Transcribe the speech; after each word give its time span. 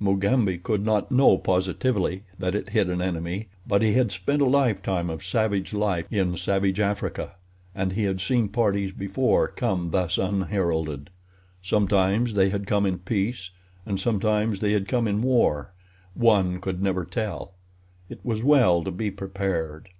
Mugambi 0.00 0.58
could 0.58 0.84
not 0.84 1.12
know 1.12 1.38
positively 1.38 2.24
that 2.40 2.56
it 2.56 2.70
hid 2.70 2.90
an 2.90 3.00
enemy; 3.00 3.46
but 3.68 3.82
he 3.82 3.92
had 3.92 4.10
spent 4.10 4.42
a 4.42 4.46
lifetime 4.46 5.08
of 5.08 5.24
savage 5.24 5.72
life 5.72 6.12
in 6.12 6.36
savage 6.36 6.80
Africa, 6.80 7.36
and 7.72 7.92
he 7.92 8.02
had 8.02 8.20
seen 8.20 8.48
parties 8.48 8.90
before 8.90 9.46
come 9.46 9.92
thus 9.92 10.18
unheralded. 10.18 11.10
Sometimes 11.62 12.34
they 12.34 12.48
had 12.48 12.66
come 12.66 12.84
in 12.84 12.98
peace 12.98 13.50
and 13.86 14.00
sometimes 14.00 14.58
they 14.58 14.72
had 14.72 14.88
come 14.88 15.06
in 15.06 15.22
war—one 15.22 16.60
could 16.60 16.82
never 16.82 17.04
tell. 17.04 17.54
It 18.08 18.18
was 18.24 18.42
well 18.42 18.82
to 18.82 18.90
be 18.90 19.12
prepared. 19.12 19.90